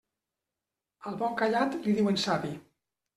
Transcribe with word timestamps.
Al 1.11 1.19
bon 1.19 1.35
callat 1.41 1.77
li 1.83 1.93
diuen 1.99 2.17
savi. 2.23 2.51